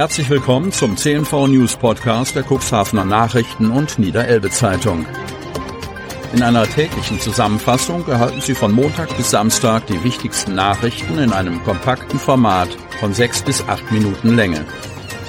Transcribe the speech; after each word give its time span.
Herzlich 0.00 0.30
willkommen 0.30 0.72
zum 0.72 0.96
CNV 0.96 1.48
News 1.48 1.76
Podcast 1.76 2.34
der 2.34 2.42
Cuxhavener 2.42 3.04
Nachrichten 3.04 3.70
und 3.70 3.98
Niederelbe 3.98 4.48
Zeitung. 4.48 5.04
In 6.32 6.42
einer 6.42 6.66
täglichen 6.66 7.20
Zusammenfassung 7.20 8.08
erhalten 8.08 8.40
Sie 8.40 8.54
von 8.54 8.72
Montag 8.72 9.14
bis 9.18 9.30
Samstag 9.30 9.86
die 9.88 10.02
wichtigsten 10.02 10.54
Nachrichten 10.54 11.18
in 11.18 11.34
einem 11.34 11.62
kompakten 11.64 12.18
Format 12.18 12.70
von 12.98 13.12
sechs 13.12 13.42
bis 13.42 13.62
acht 13.68 13.92
Minuten 13.92 14.36
Länge. 14.36 14.64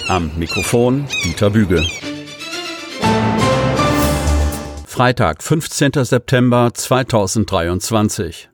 Am 0.08 0.32
Mikrofon 0.38 1.06
Dieter 1.26 1.50
Büge. 1.50 1.86
Freitag, 4.86 5.44
15. 5.44 6.06
September 6.06 6.74
2023. 6.74 8.50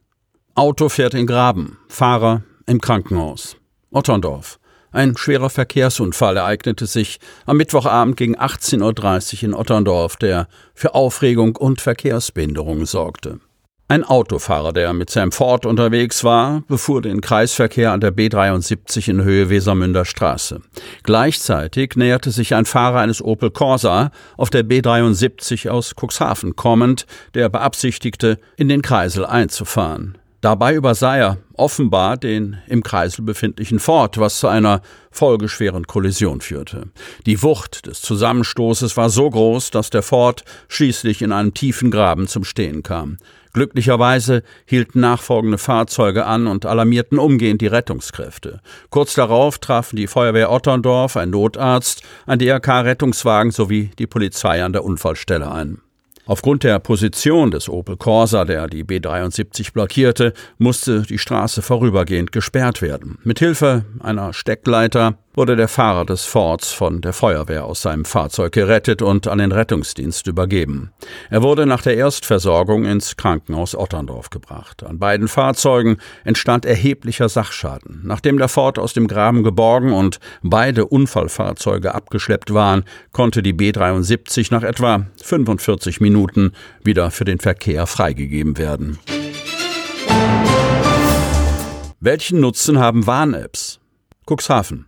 Auto 0.55 0.89
fährt 0.89 1.13
in 1.13 1.27
Graben, 1.27 1.77
Fahrer 1.87 2.41
im 2.65 2.81
Krankenhaus. 2.81 3.57
Otterndorf. 3.91 4.57
Ein 4.97 5.15
schwerer 5.15 5.51
Verkehrsunfall 5.51 6.37
ereignete 6.37 6.87
sich 6.87 7.19
am 7.45 7.57
Mittwochabend 7.57 8.17
gegen 8.17 8.35
18.30 8.35 9.35
Uhr 9.35 9.43
in 9.43 9.53
Otterndorf, 9.53 10.15
der 10.15 10.47
für 10.73 10.95
Aufregung 10.95 11.55
und 11.55 11.81
Verkehrsbehinderung 11.81 12.87
sorgte. 12.87 13.39
Ein 13.87 14.03
Autofahrer, 14.03 14.73
der 14.73 14.93
mit 14.93 15.11
seinem 15.11 15.31
Ford 15.31 15.67
unterwegs 15.67 16.23
war, 16.23 16.63
befuhr 16.67 17.03
den 17.03 17.21
Kreisverkehr 17.21 17.91
an 17.91 18.01
der 18.01 18.11
B73 18.11 19.07
in 19.07 19.23
Höhe 19.23 19.51
Wesermünder 19.51 20.03
Straße. 20.03 20.61
Gleichzeitig 21.03 21.95
näherte 21.95 22.31
sich 22.31 22.55
ein 22.55 22.65
Fahrer 22.65 23.01
eines 23.01 23.21
Opel 23.21 23.51
Corsa 23.51 24.09
auf 24.35 24.49
der 24.49 24.65
B73 24.65 25.69
aus 25.69 25.93
Cuxhaven 25.95 26.55
kommend, 26.55 27.05
der 27.35 27.49
beabsichtigte, 27.49 28.39
in 28.55 28.67
den 28.67 28.81
Kreisel 28.81 29.27
einzufahren. 29.27 30.17
Dabei 30.41 30.75
übersah 30.75 31.17
er 31.17 31.37
offenbar 31.53 32.15
den 32.15 32.57
im 32.67 32.83
Kreisel 32.83 33.23
befindlichen 33.23 33.79
Ford, 33.79 34.19
was 34.19 34.39
zu 34.39 34.47
einer 34.47 34.81
folgeschweren 35.09 35.87
Kollision 35.87 36.41
führte. 36.41 36.89
Die 37.25 37.41
Wucht 37.41 37.87
des 37.87 38.01
Zusammenstoßes 38.01 38.95
war 38.97 39.09
so 39.09 39.27
groß, 39.27 39.71
dass 39.71 39.89
der 39.89 40.03
Ford 40.03 40.43
schließlich 40.67 41.23
in 41.23 41.31
einem 41.31 41.55
tiefen 41.55 41.89
Graben 41.89 42.27
zum 42.27 42.43
Stehen 42.43 42.83
kam. 42.83 43.17
Glücklicherweise 43.53 44.43
hielten 44.67 44.99
nachfolgende 44.99 45.57
Fahrzeuge 45.57 46.27
an 46.27 46.45
und 46.45 46.67
alarmierten 46.67 47.17
umgehend 47.17 47.61
die 47.61 47.67
Rettungskräfte. 47.67 48.61
Kurz 48.91 49.15
darauf 49.15 49.57
trafen 49.57 49.95
die 49.95 50.05
Feuerwehr 50.05 50.51
Otterndorf, 50.51 51.17
ein 51.17 51.31
Notarzt, 51.31 52.03
ein 52.27 52.37
DRK-Rettungswagen 52.37 53.49
sowie 53.49 53.89
die 53.97 54.05
Polizei 54.05 54.63
an 54.63 54.73
der 54.73 54.83
Unfallstelle 54.83 55.51
ein. 55.51 55.81
Aufgrund 56.27 56.63
der 56.63 56.79
Position 56.79 57.51
des 57.51 57.69
Opel 57.69 57.95
Corsa, 57.95 58.43
der 58.43 58.67
die 58.67 58.83
B73 58.83 59.71
blockierte, 59.71 60.33
musste 60.57 61.03
die 61.03 61.17
Straße 61.17 61.61
vorübergehend 61.61 62.33
gesperrt 62.33 62.81
werden. 62.81 63.17
Mithilfe 63.23 63.85
einer 63.99 64.33
Steckleiter 64.33 65.17
wurde 65.37 65.55
der 65.55 65.67
Fahrer 65.67 66.03
des 66.03 66.25
Fords 66.25 66.73
von 66.73 66.99
der 66.99 67.13
Feuerwehr 67.13 67.65
aus 67.65 67.83
seinem 67.83 68.05
Fahrzeug 68.05 68.53
gerettet 68.53 69.03
und 69.03 69.27
an 69.27 69.37
den 69.37 69.51
Rettungsdienst 69.51 70.25
übergeben. 70.25 70.91
Er 71.29 71.43
wurde 71.43 71.67
nach 71.67 71.83
der 71.83 71.95
Erstversorgung 71.95 72.85
ins 72.85 73.17
Krankenhaus 73.17 73.75
Otterndorf 73.75 74.31
gebracht. 74.31 74.81
An 74.81 74.97
beiden 74.97 75.27
Fahrzeugen 75.27 75.97
entstand 76.23 76.65
erheblicher 76.65 77.29
Sachschaden. 77.29 78.01
Nachdem 78.03 78.39
der 78.39 78.47
Ford 78.47 78.79
aus 78.79 78.93
dem 78.93 79.07
Graben 79.07 79.43
geborgen 79.43 79.93
und 79.93 80.19
beide 80.41 80.87
Unfallfahrzeuge 80.87 81.93
abgeschleppt 81.93 82.51
waren, 82.51 82.83
konnte 83.11 83.43
die 83.43 83.53
B73 83.53 84.47
nach 84.49 84.63
etwa 84.63 85.05
45 85.21 86.01
Minuten 86.01 86.53
wieder 86.83 87.11
für 87.11 87.25
den 87.25 87.37
Verkehr 87.37 87.85
freigegeben 87.85 88.57
werden. 88.57 88.97
Welchen 91.99 92.39
Nutzen 92.39 92.79
haben 92.79 93.05
Warn-Apps? 93.05 93.79
Cuxhaven. 94.25 94.87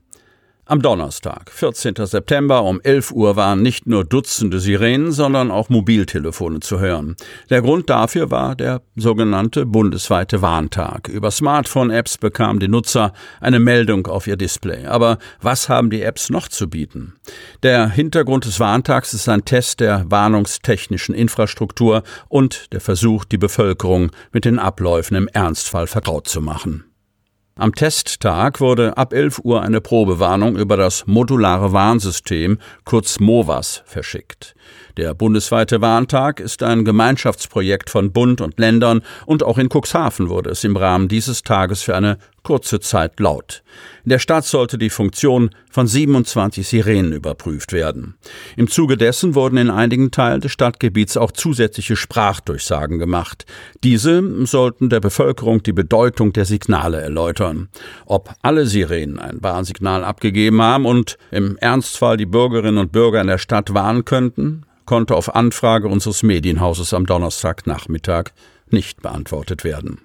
Am 0.70 0.84
Donnerstag, 0.84 1.50
14. 1.50 1.96
September 2.06 2.62
um 2.62 2.80
11 2.84 3.12
Uhr 3.14 3.36
waren 3.36 3.64
nicht 3.64 3.88
nur 3.88 4.06
Dutzende 4.06 4.60
Sirenen, 4.60 5.12
sondern 5.12 5.50
auch 5.50 5.70
Mobiltelefone 5.70 6.60
zu 6.60 6.80
hören. 6.80 7.16
Der 7.50 7.64
Grund 7.64 7.90
dafür 7.90 8.30
war 8.30 8.56
der 8.56 8.84
sogenannte 8.96 9.66
bundesweite 9.66 10.44
Warntag. 10.44 11.08
Über 11.08 11.32
Smartphone-Apps 11.32 12.20
bekamen 12.20 12.60
die 12.60 12.68
Nutzer 12.68 13.14
eine 13.42 13.60
Meldung 13.60 14.06
auf 14.06 14.28
ihr 14.28 14.38
Display. 14.38 14.86
Aber 14.86 15.18
was 15.42 15.70
haben 15.70 15.90
die 15.90 16.04
Apps 16.04 16.30
noch 16.30 16.48
zu 16.48 16.70
bieten? 16.70 17.16
Der 17.64 17.90
Hintergrund 17.90 18.46
des 18.46 18.60
Warntags 18.60 19.16
ist 19.16 19.28
ein 19.28 19.46
Test 19.46 19.80
der 19.80 20.06
warnungstechnischen 20.12 21.16
Infrastruktur 21.16 22.04
und 22.28 22.72
der 22.74 22.82
Versuch, 22.82 23.26
die 23.26 23.40
Bevölkerung 23.40 24.12
mit 24.32 24.46
den 24.46 24.60
Abläufen 24.60 25.18
im 25.18 25.28
Ernstfall 25.30 25.88
vertraut 25.88 26.28
zu 26.28 26.42
machen. 26.42 26.89
Am 27.60 27.76
Testtag 27.76 28.62
wurde 28.62 28.96
ab 28.96 29.12
11 29.12 29.40
Uhr 29.44 29.62
eine 29.62 29.82
Probewarnung 29.82 30.56
über 30.56 30.78
das 30.78 31.06
modulare 31.08 31.74
Warnsystem, 31.74 32.58
kurz 32.86 33.20
MOVAS, 33.20 33.84
verschickt. 33.86 34.56
Der 34.96 35.14
bundesweite 35.14 35.82
Warntag 35.82 36.40
ist 36.40 36.64
ein 36.64 36.86
Gemeinschaftsprojekt 36.86 37.90
von 37.90 38.14
Bund 38.14 38.40
und 38.40 38.58
Ländern 38.58 39.02
und 39.26 39.44
auch 39.44 39.58
in 39.58 39.68
Cuxhaven 39.68 40.30
wurde 40.30 40.52
es 40.52 40.64
im 40.64 40.78
Rahmen 40.78 41.10
dieses 41.10 41.44
Tages 41.44 41.82
für 41.82 41.98
eine 41.98 42.18
kurze 42.44 42.80
Zeit 42.80 43.20
laut. 43.20 43.64
In 44.04 44.10
der 44.10 44.20
Stadt 44.20 44.46
sollte 44.46 44.78
die 44.78 44.90
Funktion 44.90 45.52
von 45.70 45.88
27 45.88 46.68
Sirenen 46.68 47.14
überprüft 47.14 47.74
werden. 47.74 48.16
Im 48.58 48.68
Zuge 48.68 48.98
dessen 48.98 49.36
wurden 49.36 49.58
in 49.58 49.70
einigen 49.70 50.12
Teilen 50.12 50.42
des 50.42 50.52
Stadtgebiets 50.52 51.18
auch 51.18 51.32
zusätzliche 51.32 51.96
Sprachdurchsagen 51.96 53.00
gemacht. 53.00 53.46
Diese 53.84 54.46
sollten 54.46 54.90
der 54.90 55.00
Bevölkerung 55.00 55.64
die 55.64 55.74
Bedeutung 55.74 56.34
der 56.34 56.46
Signale 56.46 57.02
erläutern. 57.02 57.70
Ob 58.06 58.34
alle 58.42 58.66
Sirenen 58.66 59.20
ein 59.20 59.42
Warnsignal 59.42 60.04
abgegeben 60.04 60.62
haben 60.62 60.86
und 60.86 61.18
im 61.32 61.58
Ernstfall 61.58 62.18
die 62.18 62.26
Bürgerinnen 62.26 62.78
und 62.78 62.92
Bürger 62.92 63.22
in 63.22 63.28
der 63.28 63.38
Stadt 63.38 63.74
warnen 63.74 64.06
könnten, 64.06 64.66
konnte 64.86 65.16
auf 65.16 65.36
Anfrage 65.36 65.88
unseres 65.88 66.24
Medienhauses 66.24 66.96
am 66.96 67.06
Donnerstagnachmittag 67.06 68.32
nicht 68.72 69.02
beantwortet 69.02 69.64
werden. 69.64 70.00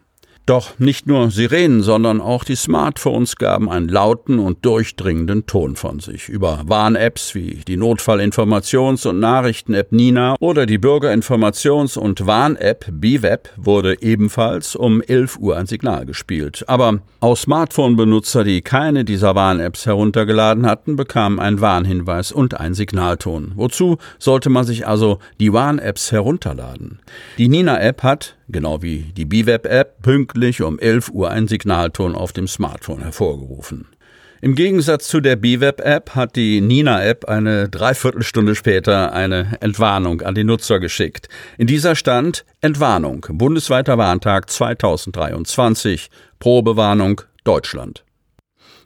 Doch 0.47 0.79
nicht 0.79 1.07
nur 1.07 1.31
Sirenen, 1.31 1.83
sondern 1.83 2.21
auch 2.21 2.45
die 2.45 2.55
Smartphones 2.55 3.37
gaben 3.37 3.71
einen 3.71 3.89
lauten 3.89 4.39
und 4.39 4.63
durchdringenden 4.63 5.47
Ton 5.47 5.75
von 5.75 6.01
sich. 6.01 6.29
Über 6.29 6.61
Warn-Apps 6.67 7.35
wie 7.35 7.63
die 7.67 7.79
Notfallinformations- 7.79 9.09
und 9.09 9.21
Nachrichten-App 9.21 9.91
Nina 9.93 10.37
oder 10.41 10.67
die 10.67 10.79
Bürgerinformations- 10.79 11.97
und 11.97 12.27
Warn-App 12.27 12.85
BWeb 12.93 13.49
wurde 13.57 14.03
ebenfalls 14.03 14.77
um 14.77 15.01
11 15.01 15.39
Uhr 15.39 15.57
ein 15.57 15.65
Signal 15.65 16.05
gespielt. 16.05 16.63
Aber 16.67 16.99
auch 17.21 17.39
Smartphone-Benutzer, 17.39 18.45
die 18.45 18.61
keine 18.61 19.07
dieser 19.07 19.35
Warn-Apps 19.35 19.87
heruntergeladen 19.87 20.67
hatten, 20.67 20.97
bekamen 20.97 21.41
einen 21.41 21.63
Warnhinweis 21.63 22.33
und 22.33 22.61
einen 22.61 22.75
Signalton. 22.75 23.53
Wozu 23.55 23.97
sollte 24.19 24.51
man 24.51 24.65
sich 24.65 24.87
also 24.87 25.21
die 25.41 25.55
Warn-Apps 25.55 26.13
herunterladen? 26.13 27.01
Die 27.39 27.49
Nina-App 27.49 28.03
hat 28.03 28.37
genau 28.49 28.83
wie 28.83 29.13
die 29.17 29.25
BWeb-App, 29.25 30.03
pünktlich 30.03 30.63
um 30.63 30.79
11 30.79 31.11
Uhr 31.11 31.31
einen 31.31 31.49
Signalton 31.49 32.15
auf 32.15 32.33
dem 32.33 32.49
Smartphone 32.49 33.03
hervorgerufen. 33.03 33.89
Im 34.41 34.55
Gegensatz 34.55 35.09
zu 35.09 35.21
der 35.21 35.37
BWeb-App 35.37 36.15
hat 36.15 36.37
die 36.37 36.61
Nina-App 36.61 37.25
eine 37.25 37.71
Dreiviertelstunde 37.71 38.55
später 38.55 39.15
eine 39.15 39.57
Entwarnung 39.61 40.21
an 40.21 40.35
die 40.35 40.45
Nutzer 40.45 40.81
geschickt. 40.81 41.31
In 41.57 41.67
dieser 41.67 41.97
stand 41.97 42.45
Entwarnung, 42.61 43.25
bundesweiter 43.31 43.97
Warntag 43.97 44.51
2023, 44.51 46.11
Probewarnung 46.41 47.23
Deutschland. 47.45 48.04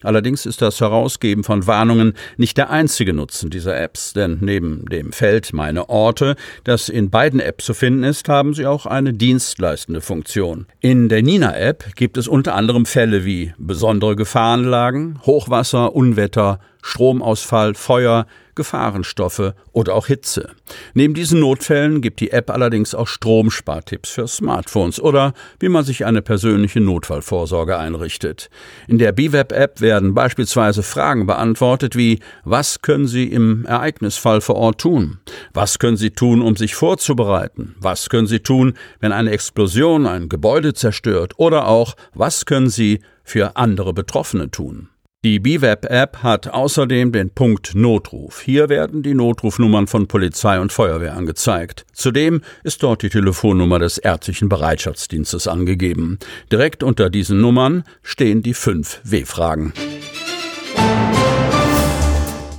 Allerdings 0.03 0.47
ist 0.47 0.63
das 0.63 0.81
Herausgeben 0.81 1.45
von 1.45 1.67
Warnungen 1.67 2.15
nicht 2.37 2.57
der 2.57 2.71
einzige 2.71 3.13
Nutzen 3.13 3.51
dieser 3.51 3.79
Apps, 3.79 4.13
denn 4.13 4.39
neben 4.41 4.85
dem 4.87 5.13
Feld 5.13 5.53
Meine 5.53 5.89
Orte, 5.89 6.37
das 6.65 6.89
in 6.89 7.11
beiden 7.11 7.41
Apps 7.41 7.65
zu 7.65 7.75
finden 7.75 8.05
ist, 8.05 8.29
haben 8.29 8.55
sie 8.55 8.67
auch 8.67 8.87
eine 8.87 9.13
dienstleistende 9.13 10.01
Funktion. 10.01 10.67
In 10.81 11.09
der 11.09 11.23
Nina-App 11.23 11.95
gibt 11.97 12.17
es 12.17 12.29
unter 12.29 12.55
anderem 12.55 12.87
Fälle 12.87 13.25
wie 13.25 13.53
besondere 13.59 14.17
Gefahrenlagen, 14.17 15.21
Hochwasser, 15.25 15.95
Unwetter, 15.95 16.61
Stromausfall, 16.89 17.75
Feuer, 17.75 18.27
Gefahrenstoffe 18.59 19.55
oder 19.73 19.95
auch 19.95 20.07
Hitze. 20.07 20.51
Neben 20.93 21.15
diesen 21.15 21.39
Notfällen 21.39 22.01
gibt 22.01 22.19
die 22.19 22.33
App 22.33 22.51
allerdings 22.51 22.95
auch 22.95 23.07
Stromspartipps 23.07 24.11
für 24.11 24.27
Smartphones 24.27 25.01
oder 25.01 25.33
wie 25.61 25.69
man 25.69 25.85
sich 25.85 26.07
eine 26.07 26.23
persönliche 26.23 26.81
Notfallvorsorge 26.81 27.79
einrichtet. 27.79 28.51
In 28.89 28.99
der 28.99 29.13
BWeb-App 29.13 29.81
werden 29.81 30.13
beispielsweise 30.13 30.83
Fragen 30.83 31.27
beantwortet 31.27 31.95
wie 31.95 32.19
Was 32.45 32.83
können 32.83 33.07
Sie 33.07 33.25
im 33.25 33.65
Ereignisfall 33.65 34.41
vor 34.41 34.57
Ort 34.57 34.81
tun? 34.81 35.19
Was 35.55 35.79
können 35.79 35.97
Sie 35.97 36.11
tun, 36.11 36.43
um 36.43 36.57
sich 36.57 36.75
vorzubereiten? 36.75 37.77
Was 37.79 38.09
können 38.09 38.27
Sie 38.27 38.41
tun, 38.41 38.75
wenn 38.99 39.13
eine 39.13 39.31
Explosion 39.31 40.07
ein 40.07 40.29
Gebäude 40.29 40.75
zerstört? 40.75 41.35
Oder 41.37 41.69
auch 41.69 41.95
Was 42.13 42.45
können 42.45 42.71
Sie 42.71 43.01
für 43.23 43.57
andere 43.57 43.93
Betroffene 43.93 44.51
tun? 44.51 44.89
Die 45.25 45.41
BWeb-App 45.41 46.23
hat 46.23 46.47
außerdem 46.47 47.11
den 47.11 47.31
Punkt 47.31 47.75
Notruf. 47.75 48.41
Hier 48.41 48.69
werden 48.69 49.03
die 49.03 49.15
Notrufnummern 49.15 49.89
von 49.89 50.07
Polizei 50.07 50.61
und 50.61 50.73
Feuerwehr 50.73 51.17
angezeigt. 51.17 51.85
Zudem 51.93 52.43
ist 52.63 52.85
dort 52.85 53.03
die 53.03 53.09
Telefonnummer 53.09 53.81
des 53.81 53.99
ärztlichen 53.99 54.49
Bereitschaftsdienstes 54.49 55.49
angegeben. 55.49 56.21
Direkt 56.53 56.85
unter 56.85 57.11
diesen 57.11 57.41
Nummern 57.41 57.83
stehen 58.01 58.45
die 58.45 58.55
fünf 58.55 59.01
W-Fragen. 59.03 59.73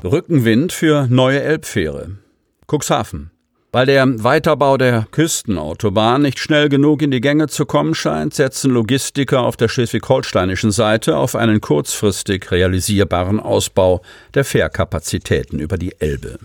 Rückenwind 0.04 0.74
für 0.74 1.08
neue 1.10 1.42
Elbfähre. 1.42 2.18
Cuxhaven. 2.68 3.32
Weil 3.72 3.86
der 3.86 4.08
Weiterbau 4.24 4.78
der 4.78 5.06
Küstenautobahn 5.12 6.24
nicht 6.24 6.40
schnell 6.40 6.70
genug 6.70 7.04
in 7.04 7.12
die 7.12 7.22
Gänge 7.22 7.48
zu 7.48 7.68
kommen 7.68 7.94
scheint, 7.94 8.34
setzen 8.34 8.72
Logistiker 8.72 9.42
auf 9.42 9.58
der 9.58 9.68
schleswig-holsteinischen 9.68 10.72
Seite 10.72 11.18
auf 11.18 11.36
einen 11.36 11.62
kurzfristig 11.62 12.50
realisierbaren 12.50 13.40
Ausbau 13.40 14.02
der 14.34 14.44
Fährkapazitäten 14.44 15.60
über 15.60 15.78
die 15.78 15.94
Elbe. 16.00 16.40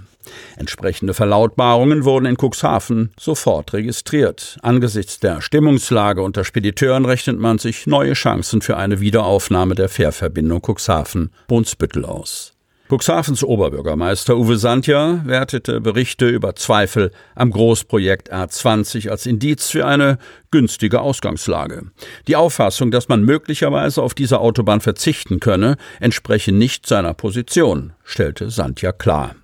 Entsprechende 0.56 1.14
Verlautbarungen 1.14 2.04
wurden 2.04 2.26
in 2.26 2.36
Cuxhaven 2.36 3.12
sofort 3.18 3.72
registriert. 3.72 4.58
Angesichts 4.62 5.18
der 5.18 5.40
Stimmungslage 5.40 6.22
unter 6.22 6.44
Spediteuren 6.44 7.06
rechnet 7.06 7.38
man 7.38 7.58
sich 7.58 7.86
neue 7.86 8.12
Chancen 8.12 8.60
für 8.60 8.76
eine 8.76 9.00
Wiederaufnahme 9.00 9.74
der 9.74 9.88
Fährverbindung 9.88 10.60
Cuxhaven-Brunsbüttel 10.60 12.04
aus. 12.04 12.53
Cuxhavens 12.94 13.42
Oberbürgermeister 13.42 14.36
Uwe 14.36 14.56
Sandja 14.56 15.20
wertete 15.24 15.80
Berichte 15.80 16.28
über 16.28 16.54
Zweifel 16.54 17.10
am 17.34 17.50
Großprojekt 17.50 18.32
A20 18.32 19.10
als 19.10 19.26
Indiz 19.26 19.68
für 19.68 19.84
eine 19.84 20.18
günstige 20.52 21.00
Ausgangslage. 21.00 21.90
Die 22.28 22.36
Auffassung, 22.36 22.92
dass 22.92 23.08
man 23.08 23.24
möglicherweise 23.24 24.00
auf 24.00 24.14
diese 24.14 24.38
Autobahn 24.38 24.80
verzichten 24.80 25.40
könne, 25.40 25.76
entspreche 25.98 26.52
nicht 26.52 26.86
seiner 26.86 27.14
Position, 27.14 27.94
stellte 28.04 28.48
Sandja 28.50 28.92
klar. 28.92 29.34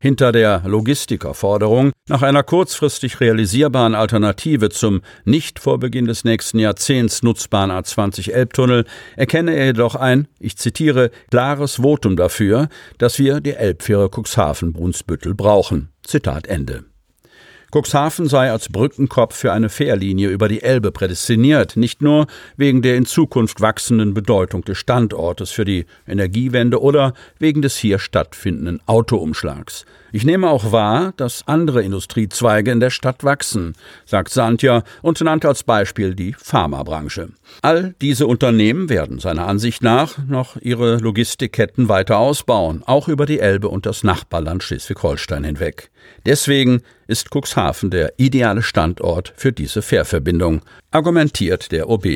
Hinter 0.00 0.30
der 0.30 0.62
Logistikerforderung 0.64 1.90
nach 2.08 2.22
einer 2.22 2.44
kurzfristig 2.44 3.18
realisierbaren 3.18 3.96
Alternative 3.96 4.70
zum 4.70 5.02
nicht 5.24 5.58
vor 5.58 5.80
Beginn 5.80 6.06
des 6.06 6.22
nächsten 6.22 6.60
Jahrzehnts 6.60 7.24
nutzbaren 7.24 7.72
A20 7.72 8.30
Elbtunnel 8.30 8.84
erkenne 9.16 9.56
er 9.56 9.66
jedoch 9.66 9.96
ein, 9.96 10.28
ich 10.38 10.56
zitiere, 10.56 11.10
klares 11.32 11.82
Votum 11.82 12.16
dafür, 12.16 12.68
dass 12.98 13.18
wir 13.18 13.40
die 13.40 13.54
Elbfähre 13.54 14.08
Cuxhaven-Brunsbüttel 14.08 15.34
brauchen. 15.34 15.88
Zitat 16.04 16.46
Ende. 16.46 16.84
Cuxhaven 17.70 18.28
sei 18.28 18.50
als 18.50 18.70
Brückenkopf 18.70 19.36
für 19.36 19.52
eine 19.52 19.68
Fährlinie 19.68 20.28
über 20.28 20.48
die 20.48 20.62
Elbe 20.62 20.90
prädestiniert, 20.90 21.76
nicht 21.76 22.00
nur 22.00 22.26
wegen 22.56 22.80
der 22.80 22.96
in 22.96 23.04
Zukunft 23.04 23.60
wachsenden 23.60 24.14
Bedeutung 24.14 24.64
des 24.64 24.78
Standortes 24.78 25.50
für 25.50 25.66
die 25.66 25.84
Energiewende 26.06 26.80
oder 26.80 27.12
wegen 27.38 27.60
des 27.60 27.76
hier 27.76 27.98
stattfindenden 27.98 28.80
Autoumschlags. 28.86 29.84
Ich 30.12 30.24
nehme 30.24 30.48
auch 30.48 30.72
wahr, 30.72 31.12
dass 31.18 31.46
andere 31.46 31.82
Industriezweige 31.82 32.70
in 32.70 32.80
der 32.80 32.88
Stadt 32.88 33.24
wachsen, 33.24 33.74
sagt 34.06 34.30
Santja 34.30 34.82
und 35.02 35.20
nannte 35.20 35.48
als 35.48 35.64
Beispiel 35.64 36.14
die 36.14 36.34
Pharmabranche. 36.38 37.28
All 37.60 37.94
diese 38.00 38.26
Unternehmen 38.26 38.88
werden 38.88 39.18
seiner 39.18 39.46
Ansicht 39.46 39.82
nach 39.82 40.16
noch 40.26 40.56
ihre 40.56 40.96
Logistikketten 40.96 41.90
weiter 41.90 42.16
ausbauen, 42.16 42.82
auch 42.86 43.08
über 43.08 43.26
die 43.26 43.40
Elbe 43.40 43.68
und 43.68 43.84
das 43.84 44.02
Nachbarland 44.02 44.62
Schleswig-Holstein 44.62 45.44
hinweg. 45.44 45.90
Deswegen 46.24 46.80
ist 47.08 47.30
Cuxhaven 47.34 47.90
der 47.90 48.12
ideale 48.18 48.62
Standort 48.62 49.32
für 49.36 49.50
diese 49.50 49.82
Fährverbindung, 49.82 50.62
argumentiert 50.92 51.72
der 51.72 51.88
OB. 51.88 52.06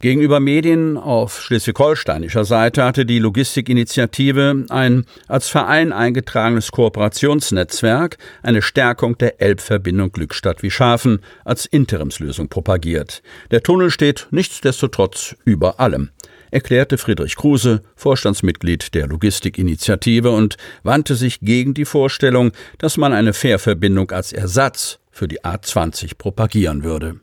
Gegenüber 0.00 0.40
Medien 0.40 0.96
auf 0.96 1.42
schleswig-holsteinischer 1.42 2.46
Seite 2.46 2.84
hatte 2.84 3.04
die 3.04 3.18
Logistikinitiative 3.18 4.64
ein 4.70 5.04
als 5.28 5.50
Verein 5.50 5.92
eingetragenes 5.92 6.72
Kooperationsnetzwerk 6.72 8.16
eine 8.42 8.62
Stärkung 8.62 9.18
der 9.18 9.42
Elbverbindung 9.42 10.10
Glückstadt 10.10 10.62
wie 10.62 10.70
Schafen 10.70 11.20
als 11.44 11.66
Interimslösung 11.66 12.48
propagiert. 12.48 13.22
Der 13.50 13.62
Tunnel 13.62 13.90
steht 13.90 14.26
nichtsdestotrotz 14.30 15.36
über 15.44 15.80
allem 15.80 16.08
erklärte 16.50 16.98
Friedrich 16.98 17.36
Kruse, 17.36 17.82
Vorstandsmitglied 17.96 18.94
der 18.94 19.06
Logistikinitiative, 19.06 20.30
und 20.30 20.56
wandte 20.82 21.14
sich 21.14 21.40
gegen 21.40 21.74
die 21.74 21.84
Vorstellung, 21.84 22.52
dass 22.78 22.96
man 22.96 23.12
eine 23.12 23.32
Fährverbindung 23.32 24.10
als 24.10 24.32
Ersatz 24.32 24.98
für 25.10 25.28
die 25.28 25.42
A20 25.42 26.16
propagieren 26.16 26.84
würde. 26.84 27.20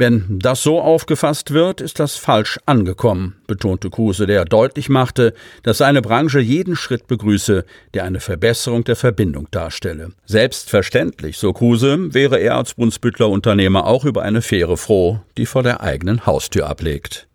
Wenn 0.00 0.38
das 0.38 0.62
so 0.62 0.80
aufgefasst 0.80 1.52
wird, 1.52 1.80
ist 1.80 1.98
das 1.98 2.16
falsch 2.16 2.60
angekommen, 2.66 3.34
betonte 3.48 3.90
Kruse, 3.90 4.28
der 4.28 4.44
deutlich 4.44 4.88
machte, 4.88 5.34
dass 5.64 5.78
seine 5.78 6.02
Branche 6.02 6.38
jeden 6.38 6.76
Schritt 6.76 7.08
begrüße, 7.08 7.64
der 7.94 8.04
eine 8.04 8.20
Verbesserung 8.20 8.84
der 8.84 8.94
Verbindung 8.94 9.48
darstelle. 9.50 10.10
Selbstverständlich, 10.24 11.36
so 11.36 11.52
Kruse, 11.52 12.14
wäre 12.14 12.38
er 12.38 12.56
als 12.58 12.74
Brunsbüttler 12.74 13.28
Unternehmer 13.28 13.88
auch 13.88 14.04
über 14.04 14.22
eine 14.22 14.40
Fähre 14.40 14.76
froh, 14.76 15.18
die 15.36 15.46
vor 15.46 15.64
der 15.64 15.80
eigenen 15.80 16.26
Haustür 16.26 16.68
ablegt. 16.68 17.27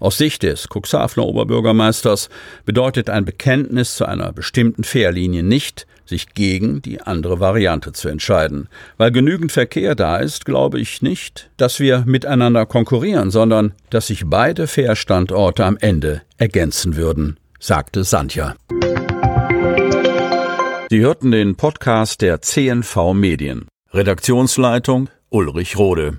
Aus 0.00 0.16
Sicht 0.16 0.44
des 0.44 0.68
Cuxhavener 0.68 1.26
Oberbürgermeisters 1.26 2.28
bedeutet 2.64 3.10
ein 3.10 3.24
Bekenntnis 3.24 3.96
zu 3.96 4.06
einer 4.06 4.32
bestimmten 4.32 4.84
Fährlinie 4.84 5.42
nicht, 5.42 5.86
sich 6.04 6.34
gegen 6.34 6.80
die 6.82 7.00
andere 7.00 7.40
Variante 7.40 7.92
zu 7.92 8.08
entscheiden. 8.08 8.68
Weil 8.96 9.10
genügend 9.10 9.52
Verkehr 9.52 9.94
da 9.94 10.18
ist, 10.18 10.44
glaube 10.44 10.80
ich 10.80 11.02
nicht, 11.02 11.50
dass 11.56 11.80
wir 11.80 12.04
miteinander 12.06 12.64
konkurrieren, 12.64 13.30
sondern 13.30 13.74
dass 13.90 14.06
sich 14.06 14.22
beide 14.26 14.66
Fährstandorte 14.66 15.64
am 15.64 15.76
Ende 15.80 16.22
ergänzen 16.36 16.96
würden, 16.96 17.36
sagte 17.58 18.04
Sandja. 18.04 18.54
Sie 20.90 21.00
hörten 21.00 21.32
den 21.32 21.56
Podcast 21.56 22.22
der 22.22 22.40
CNV 22.40 23.12
Medien. 23.12 23.66
Redaktionsleitung 23.92 25.10
Ulrich 25.28 25.76
Rode. 25.76 26.18